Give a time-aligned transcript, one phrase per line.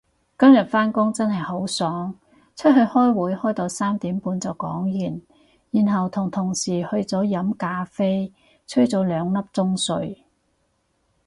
[0.35, 2.15] 今日返工真係好爽，
[2.55, 5.21] 出去開會開到三點半就講完，
[5.69, 8.33] 然後同同事去咗飲咖啡
[8.65, 10.25] 吹咗兩粒鐘水